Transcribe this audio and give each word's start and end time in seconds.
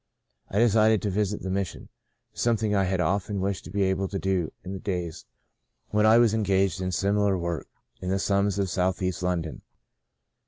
I 0.49 0.57
de 0.57 0.67
cided 0.67 0.99
to 1.03 1.11
visit 1.11 1.43
the 1.43 1.51
Mission— 1.51 1.89
something 2.43 2.73
I 2.73 2.85
had 2.85 2.99
often 2.99 3.39
wished 3.39 3.65
to 3.65 3.69
be 3.69 3.83
able 3.83 4.07
to 4.07 4.17
do 4.17 4.51
in 4.63 4.73
the 4.73 4.79
days 4.79 5.25
when 5.89 6.07
I 6.07 6.17
was 6.17 6.33
engaged 6.33 6.81
in 6.81 6.91
similar 6.91 7.37
work 7.37 7.67
in 8.01 8.09
the 8.09 8.17
slums 8.17 8.57
of 8.57 8.67
Southeast 8.67 9.21
London. 9.21 9.61